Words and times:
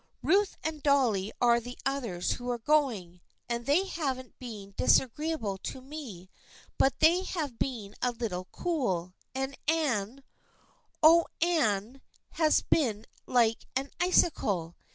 "Ruth 0.23 0.57
and 0.63 0.81
Dolly 0.81 1.31
are 1.39 1.59
the 1.59 1.77
others 1.85 2.31
who 2.31 2.49
are 2.49 2.57
going, 2.57 3.21
and 3.47 3.67
they 3.67 3.85
haven't 3.85 4.39
been 4.39 4.73
disagreeable 4.75 5.59
to 5.59 5.79
me, 5.79 6.27
but 6.79 6.99
they 7.01 7.21
have 7.21 7.59
been 7.59 7.93
a 8.01 8.09
little 8.11 8.47
cool, 8.51 9.13
and 9.35 9.55
Anne— 9.67 10.23
oh, 11.03 11.27
Anne 11.39 12.01
has 12.31 12.63
been 12.63 13.05
like 13.27 13.67
an 13.75 13.91
icicle 13.99 14.75